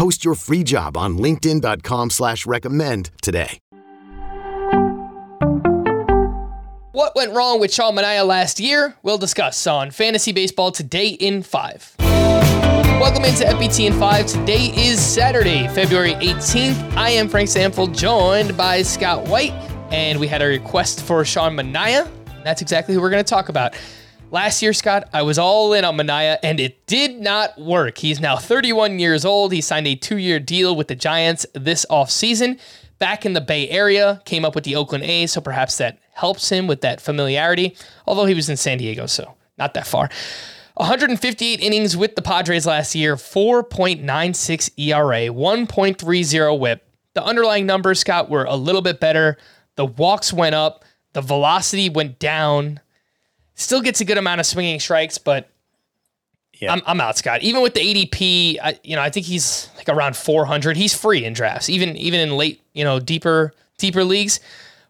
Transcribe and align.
Post 0.00 0.24
your 0.24 0.34
free 0.34 0.64
job 0.64 0.96
on 0.96 1.18
LinkedIn.com 1.18 2.08
slash 2.08 2.46
recommend 2.46 3.10
today. 3.20 3.58
What 6.92 7.14
went 7.14 7.34
wrong 7.34 7.60
with 7.60 7.70
Sean 7.70 7.96
Manaea 7.96 8.26
last 8.26 8.60
year? 8.60 8.96
We'll 9.02 9.18
discuss 9.18 9.66
on 9.66 9.90
Fantasy 9.90 10.32
Baseball 10.32 10.72
today 10.72 11.08
in 11.08 11.42
5. 11.42 11.96
Welcome 11.98 13.26
into 13.26 13.44
FBT 13.44 13.88
in 13.88 13.92
5. 13.92 14.24
Today 14.24 14.72
is 14.74 14.98
Saturday, 14.98 15.68
February 15.68 16.14
18th. 16.14 16.96
I 16.96 17.10
am 17.10 17.28
Frank 17.28 17.50
Stampfl, 17.50 17.94
joined 17.94 18.56
by 18.56 18.80
Scott 18.80 19.28
White, 19.28 19.52
and 19.92 20.18
we 20.18 20.26
had 20.26 20.40
a 20.40 20.46
request 20.46 21.02
for 21.02 21.22
Sean 21.26 21.54
Manaea. 21.54 22.10
That's 22.42 22.62
exactly 22.62 22.94
who 22.94 23.02
we're 23.02 23.10
going 23.10 23.22
to 23.22 23.28
talk 23.28 23.50
about. 23.50 23.74
Last 24.32 24.62
year, 24.62 24.72
Scott, 24.72 25.08
I 25.12 25.22
was 25.22 25.40
all 25.40 25.72
in 25.72 25.84
on 25.84 25.96
Manaea, 25.96 26.38
and 26.44 26.60
it 26.60 26.86
did 26.86 27.18
not 27.18 27.60
work. 27.60 27.98
He's 27.98 28.20
now 28.20 28.36
31 28.36 29.00
years 29.00 29.24
old. 29.24 29.52
He 29.52 29.60
signed 29.60 29.88
a 29.88 29.96
two 29.96 30.18
year 30.18 30.38
deal 30.38 30.76
with 30.76 30.86
the 30.86 30.94
Giants 30.94 31.46
this 31.52 31.84
offseason. 31.90 32.60
Back 33.00 33.26
in 33.26 33.32
the 33.32 33.40
Bay 33.40 33.68
Area, 33.68 34.22
came 34.24 34.44
up 34.44 34.54
with 34.54 34.62
the 34.62 34.76
Oakland 34.76 35.02
A's, 35.02 35.32
so 35.32 35.40
perhaps 35.40 35.78
that 35.78 35.98
helps 36.12 36.48
him 36.48 36.68
with 36.68 36.80
that 36.82 37.00
familiarity, 37.00 37.76
although 38.06 38.26
he 38.26 38.34
was 38.34 38.48
in 38.48 38.56
San 38.56 38.78
Diego, 38.78 39.06
so 39.06 39.34
not 39.58 39.74
that 39.74 39.86
far. 39.86 40.10
158 40.74 41.60
innings 41.60 41.96
with 41.96 42.14
the 42.14 42.22
Padres 42.22 42.66
last 42.66 42.94
year, 42.94 43.16
4.96 43.16 44.70
ERA, 44.76 45.34
1.30 45.34 46.58
whip. 46.60 46.86
The 47.14 47.24
underlying 47.24 47.66
numbers, 47.66 47.98
Scott, 47.98 48.30
were 48.30 48.44
a 48.44 48.54
little 48.54 48.82
bit 48.82 49.00
better. 49.00 49.38
The 49.74 49.86
walks 49.86 50.32
went 50.32 50.54
up, 50.54 50.84
the 51.14 51.20
velocity 51.20 51.90
went 51.90 52.20
down. 52.20 52.78
Still 53.60 53.82
gets 53.82 54.00
a 54.00 54.06
good 54.06 54.16
amount 54.16 54.40
of 54.40 54.46
swinging 54.46 54.80
strikes, 54.80 55.18
but 55.18 55.50
yeah. 56.54 56.72
I'm, 56.72 56.80
I'm 56.86 57.00
out, 57.00 57.18
Scott. 57.18 57.42
Even 57.42 57.60
with 57.60 57.74
the 57.74 57.80
ADP, 57.80 58.58
I, 58.62 58.80
you 58.82 58.96
know, 58.96 59.02
I 59.02 59.10
think 59.10 59.26
he's 59.26 59.68
like 59.76 59.88
around 59.88 60.16
400. 60.16 60.78
He's 60.78 60.94
free 60.94 61.24
in 61.24 61.34
drafts, 61.34 61.68
even 61.68 61.94
even 61.96 62.20
in 62.20 62.36
late, 62.36 62.62
you 62.72 62.84
know, 62.84 62.98
deeper 62.98 63.52
deeper 63.76 64.02
leagues. 64.02 64.40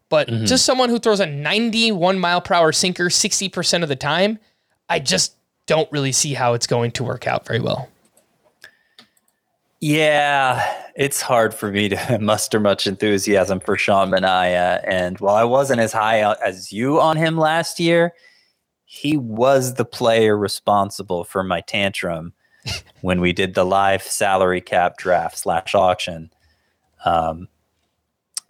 But 0.09 0.29
mm-hmm. 0.29 0.45
just 0.45 0.65
someone 0.65 0.89
who 0.89 1.01
throws 1.01 1.19
a 1.19 1.27
91 1.27 2.19
mile 2.19 2.41
per 2.41 2.55
hour 2.55 2.71
sinker 2.71 3.07
60% 3.07 3.83
of 3.83 3.89
the 3.89 3.97
time, 3.97 4.39
I 4.89 5.01
just 5.01 5.35
don't 5.67 5.91
really 5.91 6.13
see 6.13 6.35
how 6.35 6.55
it's 6.55 6.67
going 6.67 6.93
to 6.93 7.05
work 7.05 7.27
out 7.27 7.47
very 7.47 7.61
well. 7.61 7.89
Yeah, 9.81 10.65
it's 10.95 11.23
hard 11.23 11.55
for 11.55 11.73
me 11.73 11.89
to 11.89 12.19
muster 12.21 12.61
much 12.61 12.87
enthusiasm 12.87 13.59
for 13.59 13.77
Sean 13.77 14.11
Manaea. 14.11 14.85
And 14.87 15.19
while 15.19 15.37
I 15.37 15.45
wasn't 15.45 15.81
as 15.81 15.93
high 15.93 16.23
as 16.45 16.73
you 16.73 17.01
on 17.01 17.17
him 17.17 17.37
last 17.37 17.81
year, 17.81 18.13
he 18.93 19.17
was 19.17 19.75
the 19.75 19.85
player 19.85 20.37
responsible 20.37 21.23
for 21.23 21.45
my 21.45 21.61
tantrum 21.61 22.33
when 23.03 23.21
we 23.21 23.33
did 23.33 23.55
the 23.55 23.65
live 23.65 24.03
salary 24.03 24.61
cap 24.61 24.97
draft 24.97 25.39
slash 25.39 25.77
auction 25.77 26.29
um, 27.05 27.47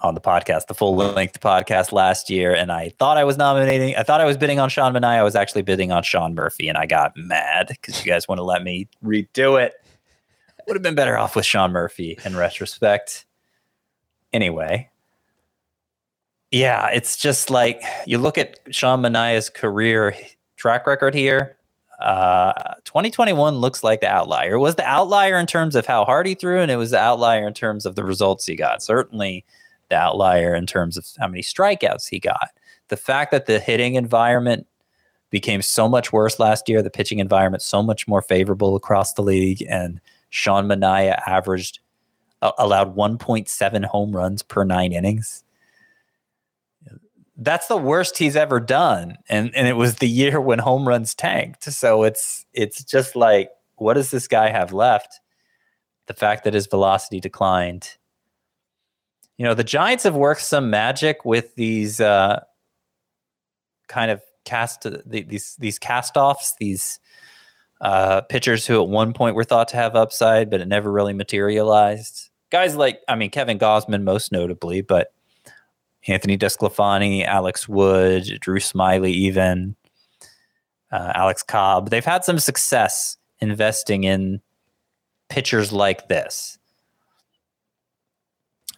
on 0.01 0.15
the 0.15 0.21
podcast, 0.21 0.67
the 0.67 0.75
full 0.75 0.97
length 0.97 1.41
podcast 1.41 1.93
last 1.93 2.31
year. 2.31 2.55
And 2.55 2.73
I 2.73 2.89
thought 2.99 3.19
I 3.19 3.25
was 3.25 3.37
nominating, 3.37 3.95
I 3.97 4.03
thought 4.03 4.23
I 4.23 4.25
was 4.25 4.39
bidding 4.39 4.59
on 4.59 4.71
Sean 4.71 4.95
Manaea. 4.95 5.19
I 5.19 5.23
was 5.23 5.37
actually 5.37 5.61
bidding 5.61 5.93
on 5.93 6.03
Sean 6.03 6.35
Murphy, 6.35 6.69
and 6.69 6.79
I 6.79 6.87
got 6.87 7.15
mad 7.17 7.67
because 7.69 8.03
you 8.03 8.11
guys 8.11 8.27
want 8.27 8.39
to 8.39 8.43
let 8.43 8.63
me 8.63 8.89
redo 9.05 9.63
it 9.63 9.75
would 10.71 10.77
have 10.77 10.83
been 10.83 10.95
better 10.95 11.19
off 11.19 11.35
with 11.35 11.45
Sean 11.45 11.73
Murphy 11.73 12.17
in 12.25 12.37
retrospect. 12.37 13.27
Anyway, 14.33 14.89
yeah, 16.53 16.89
it's 16.91 17.17
just 17.17 17.51
like 17.51 17.83
you 18.07 18.19
look 18.19 18.39
at 18.39 18.59
Sean 18.71 19.03
Manaea's 19.03 19.51
career 19.51 20.15
track 20.61 20.87
record 20.87 21.15
here. 21.15 21.57
Uh, 22.01 22.53
2021 22.85 23.57
looks 23.57 23.83
like 23.83 24.01
the 24.01 24.09
outlier. 24.09 24.55
It 24.55 24.59
was 24.61 24.77
the 24.77 24.87
outlier 24.87 25.37
in 25.37 25.47
terms 25.47 25.75
of 25.75 25.87
how 25.87 26.05
hard 26.05 26.27
he 26.27 26.35
threw, 26.35 26.61
and 26.61 26.71
it 26.71 26.77
was 26.77 26.93
the 26.93 26.99
outlier 26.99 27.47
in 27.47 27.55
terms 27.55 27.85
of 27.85 27.95
the 27.95 28.05
results 28.05 28.47
he 28.47 28.57
got. 28.57 28.83
Certainly, 28.83 29.45
the 29.89 29.97
outlier 29.97 30.55
in 30.55 30.67
terms 30.67 30.97
of 30.97 31.07
how 31.19 31.29
many 31.29 31.43
strikeouts 31.43 32.09
he 32.09 32.21
got. 32.21 32.51
The 32.89 32.97
fact 32.97 33.33
that 33.33 33.47
the 33.47 33.59
hitting 33.59 33.95
environment 33.95 34.67
became 35.31 35.63
so 35.63 35.89
much 35.89 36.13
worse 36.13 36.39
last 36.39 36.69
year, 36.69 36.83
the 36.83 36.91
pitching 36.91 37.19
environment 37.19 37.63
so 37.63 37.83
much 37.83 38.07
more 38.07 38.23
favorable 38.23 38.77
across 38.77 39.15
the 39.15 39.23
league, 39.23 39.65
and 39.69 40.01
Sean 40.31 40.67
Manaea 40.67 41.21
averaged 41.27 41.81
uh, 42.43 42.53
allowed 42.59 42.97
1.7 42.97 43.85
home 43.85 44.13
runs 44.13 44.43
per 44.43 44.65
nine 44.65 44.93
innings. 44.93 45.45
That's 47.43 47.69
the 47.69 47.77
worst 47.77 48.19
he's 48.19 48.37
ever 48.37 48.61
done, 48.61 49.17
and 49.29 49.51
and 49.57 49.67
it 49.67 49.73
was 49.73 49.97
the 49.97 50.09
year 50.09 50.41
when 50.41 50.59
home 50.59 50.87
runs 50.87 51.15
tanked. 51.15 51.65
So 51.65 52.03
it's 52.03 52.45
it's 52.53 52.85
just 52.85 53.17
like, 53.17 53.51
what 53.77 53.95
does 53.95 54.11
this 54.11 54.29
guy 54.29 54.51
have 54.51 54.75
left? 54.75 55.21
The 56.07 56.15
fact 56.15 56.45
that 56.45 56.55
his 56.55 56.67
velocity 56.67 57.19
declined. 57.19 57.97
You 59.39 59.47
know, 59.47 59.55
the 59.55 59.65
Giants 59.65 60.05
have 60.05 60.17
worked 60.17 60.43
some 60.43 60.69
magic 60.69 61.25
with 61.25 61.55
these 61.55 61.99
uh, 61.99 62.41
kind 63.89 64.11
of 64.11 64.21
cast 64.45 64.87
these 65.07 65.57
these 65.59 65.79
cast 65.79 66.19
offs, 66.19 66.55
these 66.61 66.99
uh, 67.81 68.21
pitchers 68.23 68.67
who 68.67 68.83
at 68.83 68.89
one 68.89 69.15
point 69.15 69.35
were 69.35 69.45
thought 69.45 69.69
to 69.69 69.77
have 69.77 69.97
upside, 69.97 70.51
but 70.51 70.61
it 70.61 70.69
never 70.69 70.93
really 70.93 71.15
materialized. 71.15 72.29
Guys 72.51 72.77
like, 72.77 73.01
I 73.09 73.15
mean, 73.15 73.31
Kevin 73.31 73.59
Gausman 73.59 74.03
most 74.03 74.33
notably, 74.33 74.83
but 74.83 75.15
Anthony 76.07 76.39
DeSclafani, 76.39 77.25
Alex 77.25 77.69
Wood, 77.69 78.39
Drew 78.41 78.59
Smyly, 78.59 79.11
even 79.11 79.77
uh, 80.91 81.13
Alex 81.15 81.43
Cobb. 81.43 81.91
They've 81.91 82.05
had 82.05 82.25
some 82.25 82.39
success 82.39 83.17
investing 83.41 84.05
in 84.05 84.41
pitchers 85.29 85.73
like 85.73 86.09
this. 86.09 86.59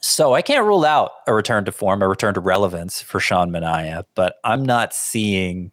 So 0.00 0.34
I 0.34 0.43
can't 0.43 0.65
rule 0.65 0.84
out 0.84 1.12
a 1.27 1.34
return 1.34 1.65
to 1.65 1.72
form, 1.72 2.03
a 2.03 2.09
return 2.09 2.34
to 2.34 2.41
relevance 2.41 3.00
for 3.00 3.21
Sean 3.21 3.50
Manaea, 3.50 4.04
but 4.15 4.37
I'm 4.43 4.65
not 4.65 4.93
seeing 4.93 5.71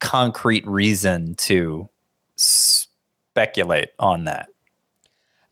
concrete 0.00 0.66
reason 0.66 1.34
to 1.34 1.88
speculate 2.36 3.90
on 3.98 4.24
that. 4.24 4.48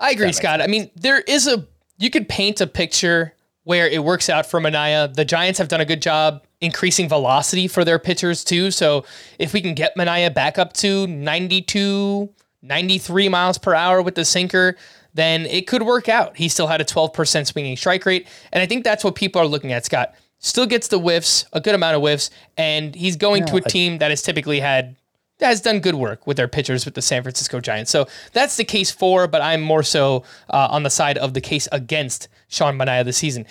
I 0.00 0.10
agree, 0.10 0.32
Scott. 0.32 0.60
Sense. 0.60 0.68
I 0.68 0.70
mean, 0.70 0.90
there 0.96 1.20
is 1.20 1.46
a 1.46 1.66
you 1.98 2.10
could 2.10 2.28
paint 2.28 2.60
a 2.60 2.66
picture 2.66 3.34
where 3.64 3.88
it 3.88 4.02
works 4.02 4.28
out 4.28 4.46
for 4.46 4.60
Manaea. 4.60 5.14
The 5.14 5.24
Giants 5.24 5.58
have 5.58 5.68
done 5.68 5.80
a 5.80 5.84
good 5.84 6.02
job 6.02 6.44
increasing 6.60 7.08
velocity 7.08 7.68
for 7.68 7.84
their 7.84 7.98
pitchers 7.98 8.44
too. 8.44 8.70
So 8.70 9.04
if 9.38 9.52
we 9.52 9.60
can 9.60 9.74
get 9.74 9.96
Manaea 9.96 10.32
back 10.32 10.58
up 10.58 10.72
to 10.74 11.06
92, 11.06 12.28
93 12.62 13.28
miles 13.28 13.58
per 13.58 13.74
hour 13.74 14.02
with 14.02 14.14
the 14.14 14.24
sinker, 14.24 14.76
then 15.14 15.46
it 15.46 15.66
could 15.66 15.82
work 15.82 16.08
out. 16.08 16.36
He 16.36 16.48
still 16.48 16.66
had 16.66 16.80
a 16.80 16.84
12% 16.84 17.46
swinging 17.46 17.76
strike 17.76 18.06
rate. 18.06 18.26
And 18.52 18.62
I 18.62 18.66
think 18.66 18.84
that's 18.84 19.04
what 19.04 19.14
people 19.14 19.40
are 19.40 19.46
looking 19.46 19.72
at, 19.72 19.84
Scott 19.84 20.14
still 20.42 20.66
gets 20.66 20.88
the 20.88 20.98
whiffs, 20.98 21.46
a 21.52 21.60
good 21.60 21.74
amount 21.74 21.96
of 21.96 22.02
whiffs, 22.02 22.28
and 22.56 22.94
he's 22.94 23.16
going 23.16 23.42
yeah, 23.42 23.52
to 23.52 23.56
a 23.56 23.60
team 23.62 23.98
that 23.98 24.10
has 24.10 24.22
typically 24.22 24.60
had 24.60 24.96
has 25.42 25.60
done 25.60 25.80
good 25.80 25.94
work 25.94 26.26
with 26.26 26.36
their 26.36 26.48
pitchers 26.48 26.84
with 26.84 26.94
the 26.94 27.02
San 27.02 27.22
Francisco 27.22 27.60
Giants. 27.60 27.90
So 27.90 28.06
that's 28.32 28.56
the 28.56 28.64
case 28.64 28.90
for, 28.90 29.26
but 29.26 29.42
I'm 29.42 29.60
more 29.60 29.82
so 29.82 30.24
uh, 30.50 30.68
on 30.70 30.82
the 30.82 30.90
side 30.90 31.18
of 31.18 31.34
the 31.34 31.40
case 31.40 31.68
against 31.72 32.28
Sean 32.48 32.76
Manaea 32.78 33.04
this 33.04 33.16
season. 33.18 33.46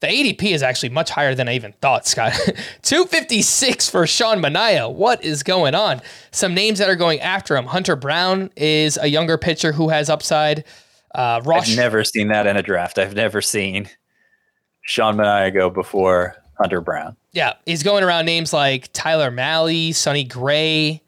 The 0.00 0.06
ADP 0.06 0.52
is 0.52 0.62
actually 0.62 0.90
much 0.90 1.10
higher 1.10 1.34
than 1.34 1.48
I 1.48 1.54
even 1.54 1.72
thought, 1.80 2.06
Scott. 2.06 2.32
256 2.82 3.90
for 3.90 4.06
Sean 4.06 4.40
Manaea. 4.40 4.92
What 4.92 5.24
is 5.24 5.42
going 5.42 5.74
on? 5.74 6.00
Some 6.30 6.54
names 6.54 6.78
that 6.78 6.88
are 6.88 6.94
going 6.96 7.20
after 7.20 7.56
him. 7.56 7.66
Hunter 7.66 7.96
Brown 7.96 8.50
is 8.56 8.96
a 8.96 9.08
younger 9.08 9.36
pitcher 9.36 9.72
who 9.72 9.88
has 9.88 10.08
upside. 10.08 10.64
Uh, 11.14 11.40
Ross- 11.44 11.68
I've 11.70 11.76
never 11.76 12.04
seen 12.04 12.28
that 12.28 12.46
in 12.46 12.56
a 12.56 12.62
draft. 12.62 12.98
I've 12.98 13.16
never 13.16 13.42
seen 13.42 13.88
Sean 14.82 15.16
Manaea 15.16 15.52
go 15.52 15.68
before 15.68 16.36
Hunter 16.58 16.80
Brown. 16.80 17.16
Yeah, 17.32 17.54
he's 17.66 17.82
going 17.82 18.04
around 18.04 18.24
names 18.26 18.52
like 18.52 18.92
Tyler 18.92 19.30
Mahle, 19.30 19.92
Sonny 19.94 20.24
Gray, 20.24 21.02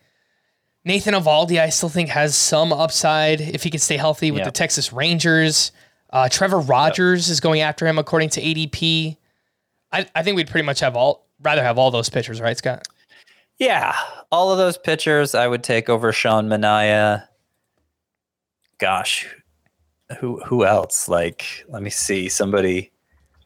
Nathan 0.85 1.15
Eovaldi. 1.15 1.61
I 1.61 1.69
still 1.69 1.89
think 1.89 2.09
has 2.09 2.37
some 2.37 2.73
upside 2.73 3.41
if 3.41 3.63
he 3.63 3.71
can 3.71 3.81
stay 3.81 3.97
healthy 3.97 4.31
with 4.31 4.41
yep. 4.41 4.47
the 4.47 4.53
Texas 4.53 4.93
Rangers. 4.93 5.73
Uh, 6.11 6.29
Trevor 6.29 6.61
Rogers 6.61 7.29
yep. 7.29 7.33
is 7.33 7.41
going 7.41 7.61
after 7.61 7.87
him 7.87 7.99
according 7.99 8.31
to 8.31 8.41
ADP. 8.41 9.17
I, 9.93 10.07
I 10.15 10.23
think 10.23 10.37
we'd 10.37 10.49
pretty 10.49 10.67
much 10.67 10.81
have 10.81 10.97
all 10.97 11.27
rather 11.43 11.63
have 11.63 11.79
all 11.79 11.91
those 11.91 12.09
pitchers, 12.09 12.41
right, 12.41 12.57
Scott? 12.57 12.87
Yeah, 13.59 13.95
all 14.33 14.51
of 14.51 14.59
those 14.59 14.79
pitchers 14.79 15.35
I 15.35 15.47
would 15.47 15.63
take 15.63 15.89
over 15.89 16.13
Sean 16.13 16.49
Manaea. 16.49 17.27
Gosh, 18.79 19.27
who 20.19 20.41
who 20.45 20.65
else? 20.65 21.09
Like, 21.09 21.45
let 21.69 21.83
me 21.83 21.91
see. 21.91 22.29
Somebody 22.31 22.91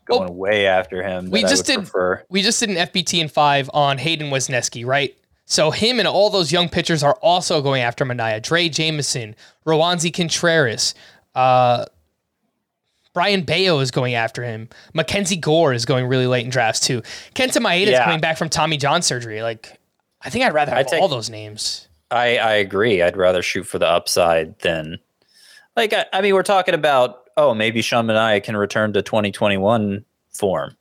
Well, 0.09 0.21
going 0.21 0.37
way 0.37 0.67
after 0.67 1.03
him. 1.03 1.31
we 1.31 1.43
just 1.43 1.67
did- 1.67 1.79
prefer. 1.79 2.23
We 2.29 2.43
just 2.43 2.61
did 2.61 2.71
an 2.71 2.77
FBT 2.77 3.21
in 3.21 3.29
five 3.29 3.69
on 3.75 3.99
Hayden 3.99 4.31
Wesneski, 4.31 4.87
right? 4.87 5.17
So 5.47 5.71
him 5.71 5.99
and 5.99 6.09
all 6.09 6.31
those 6.31 6.51
young 6.53 6.69
pitchers 6.69 7.03
are 7.03 7.15
also 7.21 7.61
going 7.61 7.83
after 7.83 8.05
Manaea. 8.05 8.41
Drey 8.41 8.71
Jameson, 8.73 9.37
Roansy 9.67 10.13
Contreras, 10.13 10.95
uh, 11.35 11.85
Brayan 13.13 13.43
Bello 13.43 13.79
is 13.81 13.91
going 13.91 14.15
after 14.15 14.43
him. 14.43 14.69
Mackenzie 14.93 15.37
Gore 15.37 15.73
is 15.73 15.85
going 15.85 16.07
really 16.07 16.27
late 16.27 16.45
in 16.45 16.51
drafts 16.51 16.81
too. 16.81 17.01
Kenta 17.35 17.59
Maeda 17.63 17.83
is 17.83 17.91
Yeah. 17.91 18.05
coming 18.05 18.21
back 18.21 18.37
from 18.39 18.49
Tommy 18.49 18.77
John 18.77 19.03
surgery. 19.03 19.43
Like, 19.43 19.79
I 20.23 20.31
think 20.31 20.45
I'd 20.45 20.53
rather 20.55 20.75
have 20.75 20.87
take- 20.87 21.01
all 21.01 21.09
those 21.09 21.31
names. 21.31 21.87
I, 22.11 22.39
I 22.39 22.53
agree. 22.55 23.03
I'd 23.03 23.17
rather 23.17 23.43
shoot 23.43 23.65
for 23.65 23.79
the 23.79 23.87
upside 23.89 24.59
than 24.61 24.99
like 25.77 25.93
I, 25.93 26.07
I 26.13 26.21
mean 26.23 26.35
we're 26.35 26.43
talking 26.43 26.75
about 26.75 27.29
oh 27.37 27.55
maybe 27.55 27.83
Sean 27.83 28.07
Manaea 28.07 28.43
can 28.43 28.57
return 28.57 28.93
to 28.93 29.03
2021 29.03 30.05
form. 30.31 30.77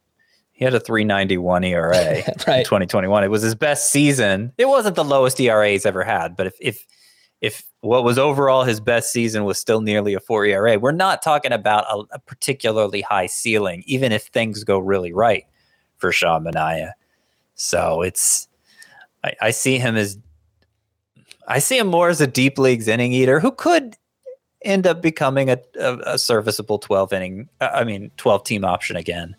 He 0.63 0.65
had 0.65 0.75
a 0.75 0.80
391 0.80 1.65
ERA 1.65 2.15
in 2.18 2.24
2021. 2.24 3.21
It 3.21 3.27
was 3.27 3.42
his 3.42 3.54
best 3.54 3.92
season. 3.92 4.54
It 4.57 4.69
wasn't 4.69 4.95
the 4.95 5.04
lowest 5.04 5.38
ERA 5.42 5.68
he's 5.68 5.86
ever 5.86 6.06
had, 6.06 6.38
but 6.38 6.48
if 6.48 6.54
if 6.62 6.88
if 7.42 7.65
what 7.81 8.06
was 8.06 8.18
overall 8.18 8.63
his 8.63 8.80
best 8.80 9.12
season 9.12 9.44
was 9.44 9.60
still 9.60 9.81
nearly 9.81 10.13
a 10.13 10.21
4 10.21 10.45
ERA, 10.45 10.80
we're 10.80 10.94
not 10.94 11.21
talking 11.21 11.51
about 11.51 11.83
a, 11.92 12.15
a 12.15 12.19
particularly 12.19 13.01
high 13.01 13.25
ceiling 13.25 13.83
even 13.88 14.13
if 14.13 14.27
things 14.27 14.63
go 14.63 14.80
really 14.80 15.12
right 15.12 15.44
for 15.98 16.13
Sean 16.13 16.45
Manaea. 16.45 16.94
So 17.56 18.01
it's 18.01 18.48
I, 19.21 19.33
I 19.42 19.51
see 19.51 19.80
him 19.80 19.98
as 19.98 20.18
I 21.45 21.59
see 21.59 21.77
him 21.77 21.88
more 21.88 22.07
as 22.07 22.21
a 22.21 22.27
deep 22.27 22.57
leagues 22.57 22.88
inning 22.88 23.12
eater 23.12 23.42
who 23.42 23.51
could 23.51 23.98
end 24.62 24.88
up 24.88 25.01
becoming 25.01 25.50
a, 25.50 25.57
a, 25.77 25.98
a 26.13 26.18
serviceable 26.18 26.80
12 26.80 27.12
inning, 27.12 27.50
uh, 27.59 27.71
I 27.74 27.83
mean, 27.83 28.12
12 28.16 28.45
team 28.45 28.63
option 28.63 28.95
again. 28.95 29.36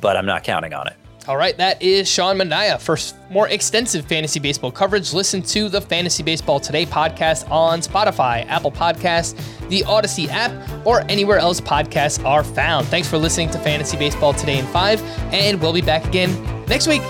But 0.00 0.16
I'm 0.16 0.26
not 0.26 0.44
counting 0.44 0.74
on 0.74 0.86
it. 0.86 0.94
All 1.28 1.36
right, 1.36 1.56
that 1.58 1.80
is 1.82 2.08
Sean 2.08 2.38
Manaea. 2.38 2.80
For 2.80 2.96
more 3.30 3.46
extensive 3.48 4.06
fantasy 4.06 4.40
baseball 4.40 4.72
coverage, 4.72 5.12
listen 5.12 5.42
to 5.42 5.68
the 5.68 5.80
Fantasy 5.80 6.22
Baseball 6.22 6.58
Today 6.58 6.86
podcast 6.86 7.48
on 7.50 7.80
Spotify, 7.80 8.46
Apple 8.46 8.72
Podcasts, 8.72 9.38
the 9.68 9.84
Odyssey 9.84 10.28
app, 10.30 10.50
or 10.86 11.02
anywhere 11.10 11.38
else 11.38 11.60
podcasts 11.60 12.24
are 12.24 12.42
found. 12.42 12.86
Thanks 12.88 13.06
for 13.06 13.18
listening 13.18 13.50
to 13.50 13.58
Fantasy 13.58 13.96
Baseball 13.98 14.32
Today 14.32 14.58
in 14.58 14.66
5, 14.66 15.02
and 15.32 15.60
we'll 15.60 15.74
be 15.74 15.82
back 15.82 16.06
again 16.06 16.30
next 16.66 16.86
week. 16.86 17.02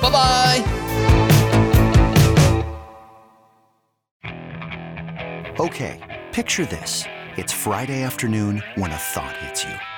Bye 0.00 0.10
bye. 0.10 0.74
Okay, 5.60 6.24
picture 6.32 6.64
this. 6.64 7.04
It's 7.36 7.52
Friday 7.52 8.02
afternoon 8.02 8.62
when 8.76 8.90
a 8.90 8.96
thought 8.96 9.36
hits 9.36 9.64
you. 9.64 9.97